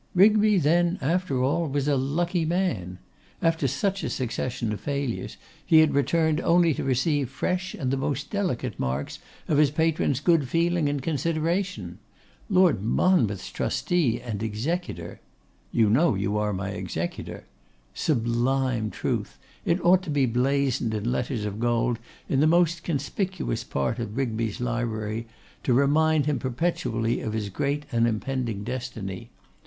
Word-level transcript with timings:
Rigby 0.15 0.57
then, 0.57 0.97
after 0.99 1.43
all, 1.43 1.67
was 1.67 1.87
a 1.87 1.95
lucky 1.95 2.43
man. 2.43 2.97
After 3.39 3.67
such 3.67 4.03
a 4.03 4.09
succession 4.09 4.73
of 4.73 4.79
failures, 4.79 5.37
he 5.63 5.77
had 5.77 5.93
returned 5.93 6.41
only 6.41 6.73
to 6.73 6.83
receive 6.83 7.29
fresh 7.29 7.75
and 7.75 7.91
the 7.91 7.97
most 7.97 8.31
delicate 8.31 8.79
marks 8.79 9.19
of 9.47 9.59
his 9.59 9.69
patron's 9.69 10.19
good 10.19 10.49
feeling 10.49 10.89
and 10.89 11.03
consideration. 11.03 11.99
Lord 12.49 12.81
Monmouth's 12.81 13.51
trustee 13.51 14.19
and 14.19 14.41
executor! 14.41 15.19
'You 15.71 15.87
know 15.87 16.15
you 16.15 16.35
are 16.35 16.51
my 16.51 16.69
executor.' 16.69 17.45
Sublime 17.93 18.89
truth! 18.89 19.37
It 19.65 19.79
ought 19.85 20.01
to 20.01 20.09
be 20.09 20.25
blazoned 20.25 20.95
in 20.95 21.11
letters 21.11 21.45
of 21.45 21.59
gold 21.59 21.99
in 22.27 22.39
the 22.39 22.47
most 22.47 22.81
conspicuous 22.83 23.63
part 23.63 23.99
of 23.99 24.17
Rigby's 24.17 24.59
library, 24.59 25.27
to 25.61 25.75
remind 25.75 26.25
him 26.25 26.39
perpetually 26.39 27.21
of 27.21 27.33
his 27.33 27.49
great 27.49 27.85
and 27.91 28.07
impending 28.07 28.63
destiny. 28.63 29.29